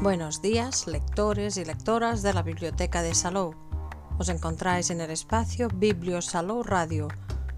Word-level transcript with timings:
Buenos 0.00 0.40
días, 0.40 0.86
lectores 0.86 1.56
y 1.56 1.64
lectoras 1.64 2.22
de 2.22 2.32
la 2.32 2.42
Biblioteca 2.42 3.02
de 3.02 3.16
Salou. 3.16 3.56
Os 4.16 4.28
encontráis 4.28 4.90
en 4.90 5.00
el 5.00 5.10
espacio 5.10 5.66
Biblio 5.74 6.22
Salou 6.22 6.62
Radio, 6.62 7.08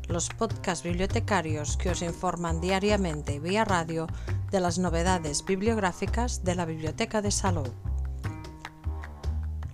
los 0.08 0.30
podcasts 0.30 0.82
bibliotecarios 0.82 1.76
que 1.76 1.90
os 1.90 2.00
informan 2.00 2.62
diariamente 2.62 3.40
vía 3.40 3.66
radio 3.66 4.06
de 4.50 4.58
las 4.58 4.78
novedades 4.78 5.44
bibliográficas 5.44 6.42
de 6.42 6.54
la 6.54 6.64
Biblioteca 6.64 7.20
de 7.20 7.30
Salou. 7.30 7.68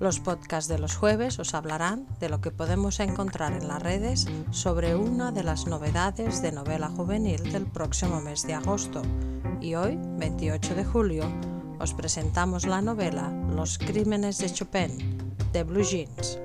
Los 0.00 0.18
podcasts 0.18 0.68
de 0.68 0.80
los 0.80 0.96
jueves 0.96 1.38
os 1.38 1.54
hablarán 1.54 2.08
de 2.18 2.28
lo 2.28 2.40
que 2.40 2.50
podemos 2.50 2.98
encontrar 2.98 3.52
en 3.52 3.68
las 3.68 3.80
redes 3.80 4.26
sobre 4.50 4.96
una 4.96 5.30
de 5.30 5.44
las 5.44 5.68
novedades 5.68 6.42
de 6.42 6.50
novela 6.50 6.88
juvenil 6.88 7.52
del 7.52 7.66
próximo 7.66 8.20
mes 8.20 8.44
de 8.44 8.54
agosto. 8.54 9.02
Y 9.60 9.76
hoy, 9.76 9.96
28 10.18 10.74
de 10.74 10.84
julio, 10.84 11.55
os 11.78 11.94
presentamos 11.94 12.66
la 12.66 12.80
novela 12.80 13.30
Los 13.54 13.78
Crímenes 13.78 14.38
de 14.38 14.52
Chopin, 14.52 15.18
de 15.52 15.62
Blue 15.62 15.82
Jeans. 15.82 16.38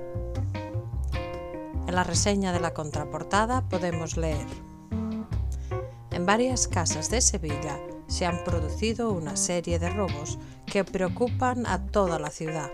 En 1.86 1.94
la 1.94 2.04
reseña 2.04 2.52
de 2.52 2.60
la 2.60 2.74
contraportada 2.74 3.68
podemos 3.68 4.16
leer 4.16 4.46
En 6.10 6.26
varias 6.26 6.68
casas 6.68 7.10
de 7.10 7.20
Sevilla 7.20 7.78
se 8.06 8.26
han 8.26 8.44
producido 8.44 9.10
una 9.12 9.36
serie 9.36 9.78
de 9.78 9.88
robos 9.88 10.38
que 10.66 10.84
preocupan 10.84 11.66
a 11.66 11.86
toda 11.86 12.18
la 12.18 12.30
ciudad. 12.30 12.70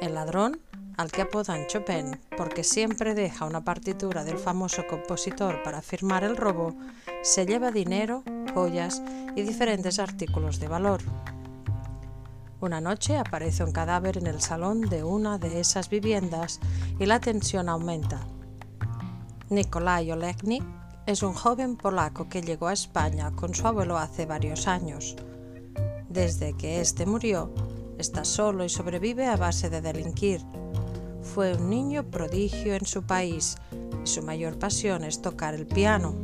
El 0.00 0.14
ladrón, 0.14 0.60
al 0.96 1.12
que 1.12 1.22
apodan 1.22 1.66
Chopin 1.66 2.18
porque 2.36 2.64
siempre 2.64 3.14
deja 3.14 3.44
una 3.44 3.62
partitura 3.62 4.24
del 4.24 4.38
famoso 4.38 4.86
compositor 4.86 5.62
para 5.62 5.82
firmar 5.82 6.24
el 6.24 6.36
robo, 6.36 6.74
se 7.22 7.44
lleva 7.46 7.70
dinero, 7.70 8.22
joyas 8.52 9.02
y 9.36 9.42
diferentes 9.42 9.98
artículos 9.98 10.60
de 10.60 10.68
valor. 10.68 11.00
Una 12.60 12.80
noche 12.80 13.16
aparece 13.16 13.64
un 13.64 13.72
cadáver 13.72 14.18
en 14.18 14.26
el 14.26 14.40
salón 14.40 14.82
de 14.82 15.02
una 15.02 15.38
de 15.38 15.60
esas 15.60 15.88
viviendas 15.88 16.60
y 16.98 17.06
la 17.06 17.20
tensión 17.20 17.68
aumenta. 17.68 18.20
Nikolai 19.48 20.10
Olegnik 20.10 20.64
es 21.06 21.22
un 21.22 21.32
joven 21.32 21.76
polaco 21.76 22.28
que 22.28 22.42
llegó 22.42 22.68
a 22.68 22.74
España 22.74 23.30
con 23.32 23.54
su 23.54 23.66
abuelo 23.66 23.98
hace 23.98 24.26
varios 24.26 24.68
años. 24.68 25.16
Desde 26.08 26.56
que 26.56 26.80
éste 26.80 27.06
murió, 27.06 27.52
Está 28.00 28.24
solo 28.24 28.64
y 28.64 28.70
sobrevive 28.70 29.26
a 29.26 29.36
base 29.36 29.68
de 29.68 29.82
delinquir. 29.82 30.40
Fue 31.22 31.52
un 31.52 31.68
niño 31.68 32.02
prodigio 32.10 32.74
en 32.74 32.86
su 32.86 33.02
país 33.02 33.58
y 34.02 34.06
su 34.06 34.22
mayor 34.22 34.58
pasión 34.58 35.04
es 35.04 35.20
tocar 35.20 35.52
el 35.52 35.66
piano. 35.66 36.14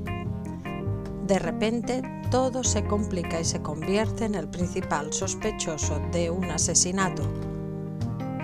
De 1.27 1.39
repente, 1.39 2.03
todo 2.31 2.63
se 2.63 2.85
complica 2.85 3.41
y 3.41 3.45
se 3.45 3.61
convierte 3.61 4.25
en 4.25 4.35
el 4.35 4.49
principal 4.49 5.13
sospechoso 5.13 6.01
de 6.13 6.31
un 6.31 6.45
asesinato. 6.45 7.23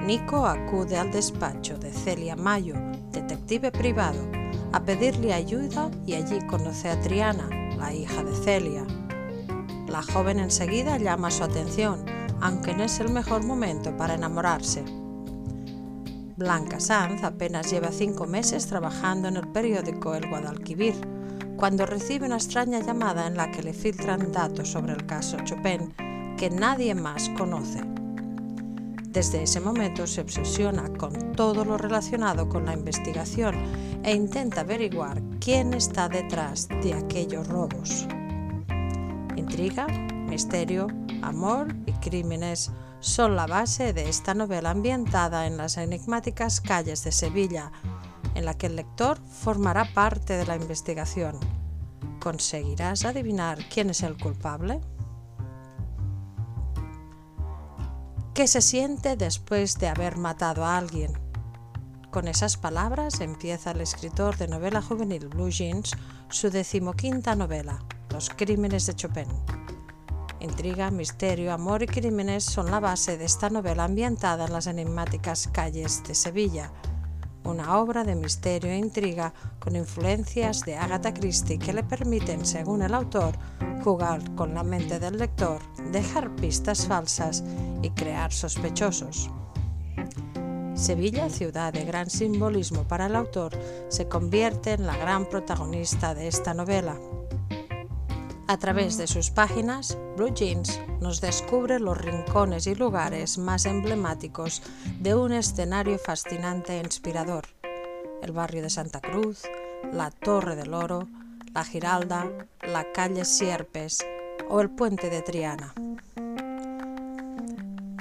Nico 0.04 0.46
acude 0.46 0.96
al 0.96 1.12
despacho 1.12 1.78
de 1.78 1.92
Celia 1.92 2.34
Mayo, 2.34 2.74
detective 3.12 3.70
privado, 3.70 4.20
a 4.72 4.82
pedirle 4.82 5.32
ayuda 5.32 5.90
y 6.06 6.14
allí 6.14 6.40
conoce 6.46 6.88
a 6.88 7.00
Triana, 7.00 7.48
la 7.76 7.94
hija 7.94 8.24
de 8.24 8.34
Celia. 8.34 8.84
La 9.86 10.02
joven 10.02 10.40
enseguida 10.40 10.98
llama 10.98 11.30
su 11.30 11.44
atención 11.44 12.04
aunque 12.42 12.74
no 12.74 12.82
es 12.82 12.98
el 12.98 13.08
mejor 13.08 13.44
momento 13.44 13.96
para 13.96 14.14
enamorarse. 14.14 14.84
Blanca 16.36 16.80
Sanz 16.80 17.22
apenas 17.22 17.70
lleva 17.70 17.92
cinco 17.92 18.26
meses 18.26 18.66
trabajando 18.66 19.28
en 19.28 19.36
el 19.36 19.46
periódico 19.46 20.16
El 20.16 20.28
Guadalquivir, 20.28 20.96
cuando 21.62 21.86
recibe 21.86 22.26
una 22.26 22.38
extraña 22.38 22.80
llamada 22.80 23.24
en 23.28 23.36
la 23.36 23.52
que 23.52 23.62
le 23.62 23.72
filtran 23.72 24.32
datos 24.32 24.72
sobre 24.72 24.94
el 24.94 25.06
caso 25.06 25.36
Chopin 25.44 25.94
que 26.36 26.50
nadie 26.50 26.92
más 26.92 27.28
conoce. 27.38 27.80
Desde 29.10 29.44
ese 29.44 29.60
momento 29.60 30.08
se 30.08 30.22
obsesiona 30.22 30.92
con 30.94 31.36
todo 31.36 31.64
lo 31.64 31.78
relacionado 31.78 32.48
con 32.48 32.66
la 32.66 32.74
investigación 32.74 33.54
e 34.02 34.12
intenta 34.12 34.62
averiguar 34.62 35.22
quién 35.38 35.72
está 35.72 36.08
detrás 36.08 36.66
de 36.82 36.94
aquellos 36.94 37.46
robos. 37.46 38.08
Intriga, 39.36 39.86
misterio, 39.86 40.88
amor 41.22 41.68
y 41.86 41.92
crímenes 41.92 42.72
son 42.98 43.36
la 43.36 43.46
base 43.46 43.92
de 43.92 44.08
esta 44.08 44.34
novela 44.34 44.70
ambientada 44.70 45.46
en 45.46 45.58
las 45.58 45.76
enigmáticas 45.76 46.60
calles 46.60 47.04
de 47.04 47.12
Sevilla, 47.12 47.70
en 48.34 48.44
la 48.44 48.54
que 48.54 48.66
el 48.66 48.76
lector 48.76 49.18
formará 49.26 49.92
parte 49.92 50.36
de 50.36 50.46
la 50.46 50.56
investigación. 50.56 51.38
¿Conseguirás 52.20 53.04
adivinar 53.04 53.58
quién 53.68 53.90
es 53.90 54.02
el 54.02 54.16
culpable? 54.16 54.80
¿Qué 58.34 58.46
se 58.46 58.62
siente 58.62 59.16
después 59.16 59.78
de 59.78 59.88
haber 59.88 60.16
matado 60.16 60.64
a 60.64 60.78
alguien? 60.78 61.12
Con 62.10 62.28
esas 62.28 62.56
palabras 62.56 63.20
empieza 63.20 63.72
el 63.72 63.80
escritor 63.80 64.36
de 64.36 64.48
novela 64.48 64.82
juvenil 64.82 65.28
Blue 65.28 65.50
Jeans 65.50 65.92
su 66.28 66.50
decimoquinta 66.50 67.34
novela, 67.34 67.84
Los 68.10 68.30
Crímenes 68.30 68.86
de 68.86 68.94
Chopin. 68.94 69.28
Intriga, 70.40 70.90
misterio, 70.90 71.52
amor 71.52 71.82
y 71.82 71.86
crímenes 71.86 72.44
son 72.44 72.70
la 72.70 72.80
base 72.80 73.16
de 73.16 73.24
esta 73.26 73.48
novela 73.48 73.84
ambientada 73.84 74.46
en 74.46 74.52
las 74.52 74.66
enigmáticas 74.66 75.48
calles 75.52 76.02
de 76.04 76.14
Sevilla, 76.14 76.72
una 77.44 77.78
obra 77.78 78.04
de 78.04 78.14
misterio 78.14 78.70
e 78.70 78.76
intriga 78.76 79.32
con 79.58 79.76
influencias 79.76 80.62
de 80.62 80.76
Agatha 80.76 81.12
Christie 81.12 81.58
que 81.58 81.72
le 81.72 81.82
permiten, 81.82 82.44
según 82.44 82.82
el 82.82 82.94
autor, 82.94 83.36
jugar 83.82 84.34
con 84.34 84.54
la 84.54 84.62
mente 84.62 84.98
del 84.98 85.18
lector, 85.18 85.60
dejar 85.90 86.34
pistas 86.36 86.86
falsas 86.86 87.42
y 87.82 87.90
crear 87.90 88.32
sospechosos. 88.32 89.30
Sevilla, 90.74 91.28
ciudad 91.28 91.72
de 91.72 91.84
gran 91.84 92.10
simbolismo 92.10 92.84
para 92.84 93.06
el 93.06 93.14
autor, 93.14 93.52
se 93.88 94.08
convierte 94.08 94.72
en 94.72 94.86
la 94.86 94.96
gran 94.96 95.28
protagonista 95.28 96.14
de 96.14 96.28
esta 96.28 96.54
novela. 96.54 96.98
A 98.48 98.58
través 98.58 98.98
de 98.98 99.06
sus 99.06 99.30
páginas, 99.30 99.96
Blue 100.16 100.34
Jeans 100.34 100.80
nos 101.00 101.20
descubre 101.20 101.78
los 101.78 101.96
rincones 101.96 102.66
y 102.66 102.74
lugares 102.74 103.38
más 103.38 103.66
emblemáticos 103.66 104.62
de 105.00 105.14
un 105.14 105.32
escenario 105.32 105.98
fascinante 105.98 106.74
e 106.74 106.82
inspirador. 106.82 107.44
El 108.20 108.32
barrio 108.32 108.62
de 108.62 108.70
Santa 108.70 109.00
Cruz, 109.00 109.42
la 109.92 110.10
Torre 110.10 110.56
del 110.56 110.74
Oro, 110.74 111.08
la 111.54 111.64
Giralda, 111.64 112.30
la 112.62 112.92
calle 112.92 113.24
Sierpes 113.24 114.04
o 114.48 114.60
el 114.60 114.70
puente 114.70 115.08
de 115.08 115.22
Triana. 115.22 115.72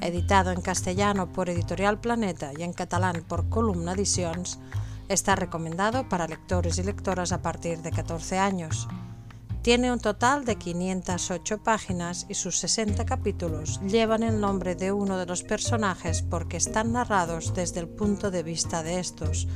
Editado 0.01 0.51
en 0.51 0.61
castellano 0.61 1.31
por 1.31 1.49
Editorial 1.49 1.99
Planeta 1.99 2.51
y 2.57 2.63
en 2.63 2.73
catalán 2.73 3.23
por 3.27 3.47
Columna 3.49 3.93
Edicions, 3.93 4.59
está 5.07 5.35
recomendado 5.35 6.09
para 6.09 6.27
lectores 6.27 6.77
y 6.79 6.83
lectoras 6.83 7.31
a 7.31 7.41
partir 7.41 7.79
de 7.83 7.91
14 7.91 8.39
años. 8.39 8.87
Tiene 9.61 9.91
un 9.91 9.99
total 9.99 10.43
de 10.43 10.55
508 10.55 11.61
páginas 11.61 12.25
y 12.27 12.33
sus 12.33 12.57
60 12.57 13.05
capítulos 13.05 13.79
llevan 13.85 14.23
el 14.23 14.41
nombre 14.41 14.73
de 14.73 14.91
uno 14.91 15.19
de 15.19 15.27
los 15.27 15.43
personajes 15.43 16.23
porque 16.23 16.57
están 16.57 16.93
narrados 16.93 17.53
desde 17.53 17.79
el 17.79 17.87
punto 17.87 18.31
de 18.31 18.41
vista 18.41 18.81
de 18.81 18.99
estos, 18.99 19.47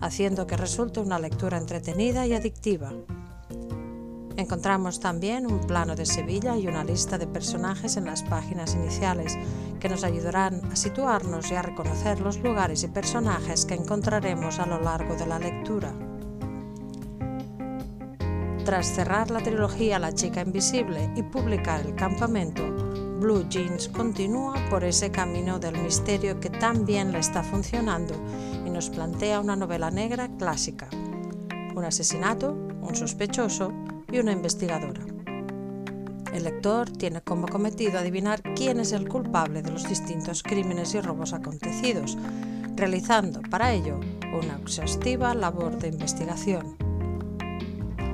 haciendo 0.00 0.46
que 0.46 0.56
resulte 0.56 1.00
una 1.00 1.18
lectura 1.18 1.58
entretenida 1.58 2.28
y 2.28 2.34
adictiva. 2.34 2.92
Encontramos 4.36 5.00
también 5.00 5.50
un 5.50 5.58
plano 5.66 5.96
de 5.96 6.06
Sevilla 6.06 6.56
y 6.56 6.68
una 6.68 6.84
lista 6.84 7.18
de 7.18 7.26
personajes 7.26 7.96
en 7.96 8.04
las 8.04 8.22
páginas 8.22 8.76
iniciales 8.76 9.36
que 9.80 9.88
nos 9.88 10.04
ayudarán 10.04 10.62
a 10.70 10.76
situarnos 10.76 11.50
y 11.50 11.56
a 11.56 11.62
reconocer 11.62 12.20
los 12.20 12.38
lugares 12.38 12.84
y 12.84 12.88
personajes 12.88 13.66
que 13.66 13.74
encontraremos 13.74 14.60
a 14.60 14.66
lo 14.66 14.80
largo 14.80 15.16
de 15.16 15.26
la 15.26 15.40
lectura. 15.40 15.92
Tras 18.70 18.86
cerrar 18.86 19.32
la 19.32 19.40
trilogía 19.40 19.98
La 19.98 20.12
chica 20.12 20.42
invisible 20.42 21.10
y 21.16 21.24
publicar 21.24 21.84
El 21.84 21.96
campamento, 21.96 22.62
Blue 23.18 23.44
Jeans 23.48 23.88
continúa 23.88 24.54
por 24.70 24.84
ese 24.84 25.10
camino 25.10 25.58
del 25.58 25.76
misterio 25.82 26.38
que 26.38 26.50
tan 26.50 26.84
bien 26.84 27.10
le 27.10 27.18
está 27.18 27.42
funcionando 27.42 28.14
y 28.64 28.70
nos 28.70 28.88
plantea 28.88 29.40
una 29.40 29.56
novela 29.56 29.90
negra 29.90 30.28
clásica. 30.38 30.88
Un 31.74 31.84
asesinato, 31.84 32.52
un 32.52 32.94
sospechoso 32.94 33.72
y 34.08 34.20
una 34.20 34.30
investigadora. 34.30 35.02
El 36.32 36.44
lector 36.44 36.90
tiene 36.90 37.22
como 37.22 37.48
cometido 37.48 37.98
adivinar 37.98 38.40
quién 38.54 38.78
es 38.78 38.92
el 38.92 39.08
culpable 39.08 39.62
de 39.62 39.72
los 39.72 39.88
distintos 39.88 40.44
crímenes 40.44 40.94
y 40.94 41.00
robos 41.00 41.32
acontecidos, 41.32 42.16
realizando 42.76 43.42
para 43.50 43.72
ello 43.72 43.98
una 44.32 44.60
exhaustiva 44.62 45.34
labor 45.34 45.76
de 45.76 45.88
investigación. 45.88 46.79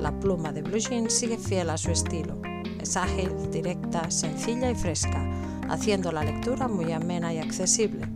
La 0.07 0.17
pluma 0.17 0.53
de 0.53 0.61
Blue 0.61 0.79
Jeans 0.79 1.11
sigue 1.11 1.37
fiel 1.37 1.69
a 1.69 1.77
su 1.77 1.91
estilo. 1.91 2.39
Es 2.79 2.95
ágil, 2.95 3.51
directa, 3.51 4.09
sencilla 4.09 4.71
y 4.71 4.75
fresca, 4.75 5.21
haciendo 5.67 6.13
la 6.13 6.23
lectura 6.23 6.69
muy 6.69 6.93
amena 6.93 7.33
y 7.33 7.39
accesible. 7.39 8.07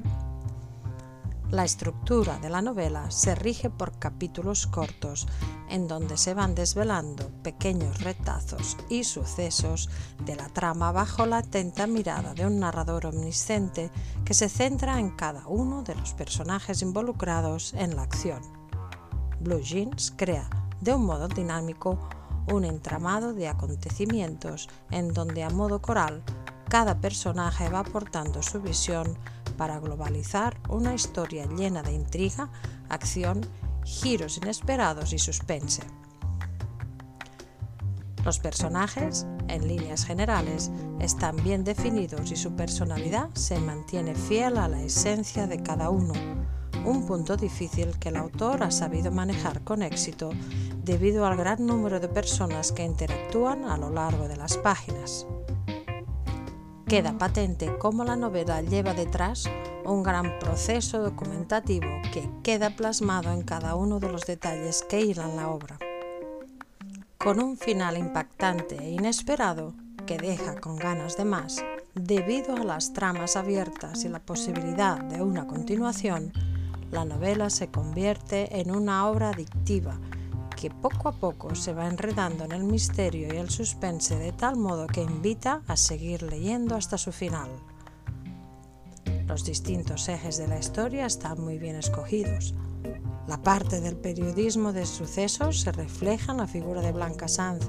La 1.49 1.65
estructura 1.65 2.39
de 2.39 2.49
la 2.49 2.61
novela 2.61 3.11
se 3.11 3.35
rige 3.35 3.69
por 3.69 3.99
capítulos 3.99 4.67
cortos, 4.67 5.27
en 5.69 5.89
donde 5.89 6.15
se 6.15 6.33
van 6.33 6.55
desvelando 6.55 7.29
pequeños 7.43 8.01
retazos 8.01 8.77
y 8.87 9.03
sucesos 9.03 9.89
de 10.23 10.37
la 10.37 10.47
trama 10.47 10.93
bajo 10.93 11.25
la 11.25 11.39
atenta 11.39 11.87
mirada 11.87 12.33
de 12.33 12.45
un 12.45 12.57
narrador 12.57 13.05
omnisciente 13.05 13.91
que 14.23 14.33
se 14.33 14.47
centra 14.47 14.97
en 14.97 15.09
cada 15.09 15.45
uno 15.45 15.83
de 15.83 15.95
los 15.95 16.13
personajes 16.13 16.83
involucrados 16.83 17.73
en 17.73 17.97
la 17.97 18.03
acción. 18.03 18.41
Blue 19.41 19.59
Jeans 19.59 20.13
crea, 20.15 20.49
de 20.81 20.93
un 20.93 21.05
modo 21.05 21.27
dinámico, 21.27 21.97
un 22.51 22.65
entramado 22.65 23.33
de 23.33 23.47
acontecimientos 23.47 24.67
en 24.89 25.13
donde 25.13 25.43
a 25.43 25.49
modo 25.49 25.81
coral 25.81 26.23
cada 26.67 26.99
personaje 26.99 27.69
va 27.69 27.79
aportando 27.79 28.41
su 28.41 28.61
visión 28.61 29.17
para 29.57 29.79
globalizar 29.79 30.57
una 30.69 30.93
historia 30.93 31.45
llena 31.45 31.83
de 31.83 31.93
intriga, 31.93 32.49
acción, 32.89 33.41
giros 33.83 34.37
inesperados 34.37 35.13
y 35.13 35.19
suspense. 35.19 35.83
Los 38.23 38.39
personajes, 38.39 39.25
en 39.47 39.67
líneas 39.67 40.05
generales, 40.05 40.71
están 40.99 41.35
bien 41.43 41.63
definidos 41.63 42.31
y 42.31 42.35
su 42.35 42.55
personalidad 42.55 43.29
se 43.33 43.59
mantiene 43.59 44.13
fiel 44.13 44.57
a 44.57 44.67
la 44.67 44.81
esencia 44.81 45.47
de 45.47 45.61
cada 45.63 45.89
uno, 45.89 46.13
un 46.85 47.05
punto 47.05 47.37
difícil 47.37 47.97
que 47.99 48.09
el 48.09 48.17
autor 48.17 48.63
ha 48.63 48.71
sabido 48.71 49.11
manejar 49.11 49.63
con 49.63 49.81
éxito 49.81 50.31
debido 50.83 51.25
al 51.25 51.37
gran 51.37 51.65
número 51.65 51.99
de 51.99 52.07
personas 52.07 52.71
que 52.71 52.83
interactúan 52.83 53.65
a 53.65 53.77
lo 53.77 53.89
largo 53.89 54.27
de 54.27 54.37
las 54.37 54.57
páginas 54.57 55.25
queda 56.91 57.17
patente 57.17 57.77
cómo 57.77 58.03
la 58.03 58.17
novela 58.17 58.61
lleva 58.61 58.93
detrás 58.93 59.49
un 59.85 60.03
gran 60.03 60.37
proceso 60.39 61.01
documentativo 61.01 61.87
que 62.11 62.29
queda 62.43 62.75
plasmado 62.75 63.31
en 63.31 63.43
cada 63.43 63.75
uno 63.75 64.01
de 64.01 64.11
los 64.11 64.25
detalles 64.25 64.83
que 64.89 64.99
hilan 64.99 65.37
la 65.37 65.47
obra. 65.47 65.79
Con 67.17 67.41
un 67.41 67.55
final 67.55 67.97
impactante 67.97 68.75
e 68.77 68.89
inesperado 68.89 69.73
que 70.05 70.17
deja 70.17 70.59
con 70.59 70.75
ganas 70.75 71.15
de 71.15 71.23
más, 71.23 71.63
debido 71.95 72.57
a 72.57 72.65
las 72.65 72.91
tramas 72.91 73.37
abiertas 73.37 74.03
y 74.03 74.09
la 74.09 74.19
posibilidad 74.19 75.01
de 75.01 75.21
una 75.21 75.47
continuación, 75.47 76.33
la 76.91 77.05
novela 77.05 77.49
se 77.49 77.69
convierte 77.69 78.59
en 78.59 78.75
una 78.75 79.07
obra 79.09 79.29
adictiva 79.29 79.99
que 80.55 80.69
poco 80.69 81.09
a 81.09 81.13
poco 81.13 81.55
se 81.55 81.73
va 81.73 81.87
enredando 81.87 82.43
en 82.43 82.51
el 82.51 82.63
misterio 82.63 83.33
y 83.33 83.37
el 83.37 83.49
suspense 83.49 84.17
de 84.17 84.31
tal 84.31 84.57
modo 84.57 84.85
que 84.87 85.01
invita 85.01 85.63
a 85.67 85.75
seguir 85.75 86.21
leyendo 86.21 86.75
hasta 86.75 86.97
su 86.97 87.11
final. 87.11 87.49
Los 89.25 89.45
distintos 89.45 90.07
ejes 90.09 90.37
de 90.37 90.47
la 90.47 90.59
historia 90.59 91.05
están 91.05 91.41
muy 91.41 91.57
bien 91.57 91.77
escogidos. 91.77 92.53
La 93.27 93.41
parte 93.41 93.79
del 93.79 93.95
periodismo 93.95 94.73
de 94.73 94.85
sucesos 94.85 95.61
se 95.61 95.71
refleja 95.71 96.33
en 96.33 96.39
la 96.39 96.47
figura 96.47 96.81
de 96.81 96.91
Blanca 96.91 97.27
Sanz, 97.27 97.65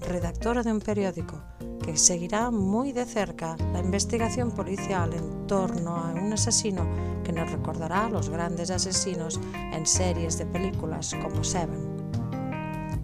redactora 0.00 0.62
de 0.62 0.72
un 0.72 0.80
periódico, 0.80 1.40
que 1.82 1.96
seguirá 1.96 2.50
muy 2.50 2.92
de 2.92 3.04
cerca 3.04 3.56
la 3.72 3.80
investigación 3.80 4.52
policial 4.52 5.12
en 5.12 5.46
torno 5.46 5.96
a 5.96 6.12
un 6.12 6.32
asesino 6.32 6.86
que 7.24 7.32
nos 7.32 7.50
recordará 7.50 8.06
a 8.06 8.10
los 8.10 8.30
grandes 8.30 8.70
asesinos 8.70 9.40
en 9.54 9.84
series 9.86 10.38
de 10.38 10.46
películas 10.46 11.14
como 11.20 11.44
Seven. 11.44 12.02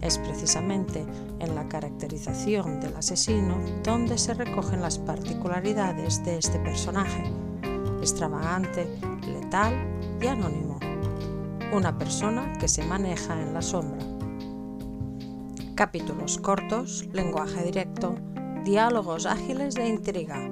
Es 0.01 0.17
precisamente 0.17 1.05
en 1.39 1.55
la 1.55 1.67
caracterización 1.67 2.79
del 2.79 2.95
asesino 2.95 3.57
donde 3.83 4.17
se 4.17 4.33
recogen 4.33 4.81
las 4.81 4.97
particularidades 4.97 6.23
de 6.23 6.37
este 6.37 6.57
personaje, 6.59 7.23
extravagante, 7.99 8.87
letal 9.27 9.73
y 10.21 10.27
anónimo, 10.27 10.79
una 11.73 11.97
persona 11.97 12.53
que 12.59 12.69
se 12.69 12.83
maneja 12.85 13.39
en 13.41 13.53
la 13.53 13.61
sombra. 13.61 13.99
Capítulos 15.75 16.37
cortos, 16.37 17.07
lenguaje 17.13 17.63
directo, 17.63 18.15
diálogos 18.63 19.25
ágiles 19.25 19.75
de 19.75 19.87
intriga. 19.87 20.49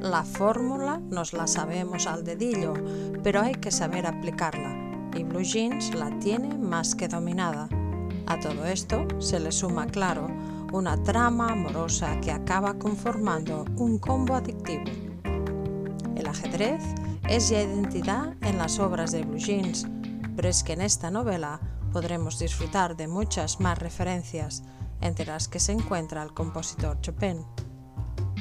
La 0.00 0.24
fórmula 0.24 1.00
nos 1.10 1.32
la 1.32 1.46
sabemos 1.46 2.06
al 2.06 2.24
dedillo, 2.24 2.74
pero 3.22 3.40
hay 3.42 3.54
que 3.54 3.70
saber 3.70 4.06
aplicarla, 4.06 4.74
y 5.14 5.24
Blue 5.24 5.42
Jeans 5.42 5.94
la 5.94 6.10
tiene 6.18 6.56
más 6.56 6.94
que 6.94 7.08
dominada. 7.08 7.68
A 8.26 8.38
todo 8.40 8.64
esto 8.64 9.06
se 9.18 9.40
le 9.40 9.52
suma, 9.52 9.86
claro, 9.86 10.28
una 10.72 11.02
trama 11.02 11.52
amorosa 11.52 12.20
que 12.20 12.30
acaba 12.30 12.74
conformando 12.74 13.64
un 13.76 13.98
combo 13.98 14.34
adictivo. 14.34 14.84
El 16.16 16.26
ajedrez 16.26 16.82
es 17.28 17.48
ya 17.48 17.62
identidad 17.62 18.34
en 18.42 18.58
las 18.58 18.78
obras 18.78 19.12
de 19.12 19.22
Blue 19.22 19.38
Jeans, 19.38 19.86
pero 20.36 20.48
es 20.48 20.62
que 20.62 20.72
en 20.72 20.80
esta 20.80 21.10
novela 21.10 21.60
podremos 21.92 22.38
disfrutar 22.38 22.96
de 22.96 23.08
muchas 23.08 23.60
más 23.60 23.78
referencias, 23.78 24.62
entre 25.00 25.26
las 25.26 25.48
que 25.48 25.60
se 25.60 25.72
encuentra 25.72 26.22
el 26.22 26.32
compositor 26.32 27.00
Chopin. 27.00 27.44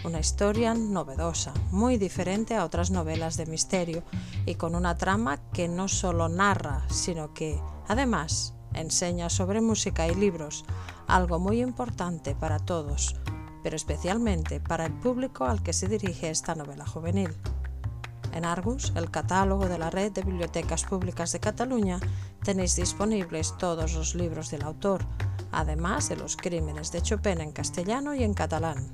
Una 0.05 0.19
historia 0.19 0.73
novedosa, 0.73 1.53
muy 1.71 1.97
diferente 1.97 2.55
a 2.55 2.63
otras 2.63 2.89
novelas 2.89 3.35
de 3.35 3.45
misterio 3.45 4.03
y 4.45 4.55
con 4.55 4.75
una 4.75 4.95
trama 4.95 5.37
que 5.51 5.67
no 5.67 5.87
solo 5.87 6.29
narra, 6.29 6.85
sino 6.89 7.33
que, 7.33 7.61
además, 7.87 8.53
enseña 8.73 9.29
sobre 9.29 9.61
música 9.61 10.07
y 10.07 10.15
libros, 10.15 10.63
algo 11.07 11.39
muy 11.39 11.61
importante 11.61 12.35
para 12.35 12.59
todos, 12.59 13.15
pero 13.63 13.75
especialmente 13.75 14.59
para 14.59 14.85
el 14.85 14.93
público 14.93 15.45
al 15.45 15.61
que 15.63 15.73
se 15.73 15.87
dirige 15.87 16.29
esta 16.29 16.55
novela 16.55 16.85
juvenil. 16.85 17.35
En 18.31 18.45
Argus, 18.45 18.93
el 18.95 19.09
catálogo 19.09 19.67
de 19.67 19.79
la 19.79 19.89
Red 19.89 20.11
de 20.11 20.21
Bibliotecas 20.21 20.83
Públicas 20.83 21.31
de 21.31 21.39
Cataluña, 21.39 21.99
tenéis 22.43 22.75
disponibles 22.75 23.57
todos 23.57 23.93
los 23.95 24.15
libros 24.15 24.51
del 24.51 24.61
autor, 24.61 25.03
además 25.51 26.09
de 26.09 26.15
los 26.15 26.37
crímenes 26.37 26.91
de 26.91 27.01
Chopin 27.01 27.41
en 27.41 27.51
castellano 27.51 28.13
y 28.13 28.23
en 28.23 28.33
catalán. 28.33 28.91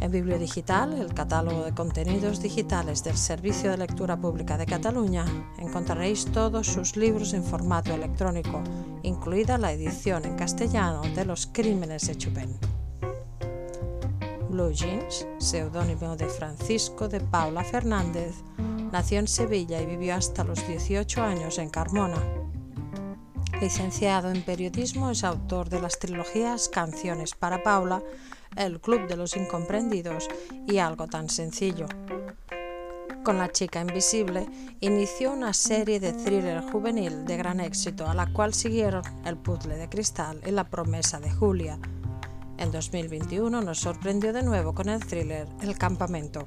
En 0.00 0.10
Bibliodigital, 0.10 1.00
el 1.00 1.14
catálogo 1.14 1.64
de 1.64 1.72
contenidos 1.72 2.42
digitales 2.42 3.04
del 3.04 3.16
Servicio 3.16 3.70
de 3.70 3.78
Lectura 3.78 4.18
Pública 4.18 4.58
de 4.58 4.66
Cataluña, 4.66 5.24
encontraréis 5.58 6.26
todos 6.26 6.66
sus 6.66 6.96
libros 6.96 7.32
en 7.32 7.42
formato 7.42 7.94
electrónico, 7.94 8.62
incluida 9.02 9.56
la 9.56 9.72
edición 9.72 10.26
en 10.26 10.36
castellano 10.36 11.00
de 11.14 11.24
Los 11.24 11.46
Crímenes 11.46 12.06
de 12.06 12.16
Chopin. 12.16 12.58
Blue 14.50 14.72
Jeans, 14.72 15.26
seudónimo 15.38 16.16
de 16.16 16.26
Francisco 16.26 17.08
de 17.08 17.20
Paula 17.20 17.64
Fernández, 17.64 18.34
nació 18.92 19.20
en 19.20 19.26
Sevilla 19.26 19.80
y 19.80 19.86
vivió 19.86 20.16
hasta 20.16 20.44
los 20.44 20.66
18 20.68 21.22
años 21.22 21.58
en 21.58 21.70
Carmona. 21.70 22.43
Licenciado 23.64 24.30
en 24.30 24.42
periodismo, 24.42 25.08
es 25.08 25.24
autor 25.24 25.70
de 25.70 25.80
las 25.80 25.98
trilogías 25.98 26.68
Canciones 26.68 27.34
para 27.34 27.62
Paula, 27.62 28.02
el 28.56 28.78
Club 28.78 29.08
de 29.08 29.16
los 29.16 29.38
Incomprendidos 29.38 30.28
y 30.68 30.76
algo 30.76 31.06
tan 31.06 31.30
sencillo. 31.30 31.86
Con 33.24 33.38
La 33.38 33.50
chica 33.50 33.80
invisible 33.80 34.46
inició 34.80 35.32
una 35.32 35.54
serie 35.54 35.98
de 35.98 36.12
thriller 36.12 36.60
juvenil 36.70 37.24
de 37.24 37.38
gran 37.38 37.58
éxito 37.58 38.06
a 38.06 38.12
la 38.12 38.30
cual 38.34 38.52
siguieron 38.52 39.02
El 39.24 39.38
puzzle 39.38 39.76
de 39.76 39.88
cristal 39.88 40.42
y 40.46 40.50
La 40.50 40.68
promesa 40.68 41.18
de 41.18 41.32
Julia. 41.32 41.78
En 42.58 42.70
2021 42.70 43.62
nos 43.62 43.78
sorprendió 43.78 44.34
de 44.34 44.42
nuevo 44.42 44.74
con 44.74 44.90
el 44.90 45.02
thriller 45.06 45.48
El 45.62 45.78
campamento. 45.78 46.46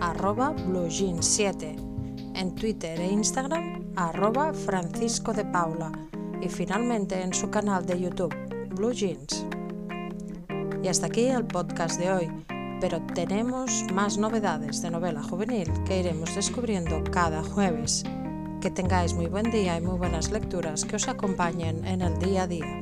arroba 0.01 0.57
bluejeans7, 0.57 2.33
en 2.35 2.55
Twitter 2.57 3.01
e 3.01 3.13
Instagram 3.13 3.93
arroba 3.95 4.53
Francisco 4.53 5.33
de 5.33 5.45
Paula 5.45 5.93
y 6.43 6.49
finalmente 6.49 7.23
en 7.23 7.33
su 7.33 7.49
canal 7.49 7.87
de 7.87 8.01
YouTube 8.01 8.35
Blue 8.71 8.91
Jeans. 8.91 9.47
Y 10.83 10.89
hasta 10.89 11.07
aquí 11.07 11.27
el 11.27 11.45
podcast 11.45 12.01
de 12.01 12.11
hoy 12.11 12.29
pero 12.81 13.01
tenemos 13.15 13.85
más 13.93 14.19
novedades 14.19 14.83
de 14.83 14.91
novela 14.91 15.23
juvenil 15.23 15.71
que 15.85 16.01
iremos 16.01 16.35
descubriendo 16.35 17.03
cada 17.11 17.43
jueves. 17.43 18.05
Que 18.61 18.71
tengáis 18.71 19.15
muy 19.15 19.27
buen 19.27 19.51
día 19.51 19.77
y 19.77 19.81
muy 19.81 19.99
buenas 19.99 20.31
lecturas 20.31 20.85
que 20.85 20.97
os 20.97 21.09
acompañen 21.09 21.85
en 21.87 22.03
el 22.03 22.19
día 22.19 22.43
a 22.43 22.47
día. 22.47 22.81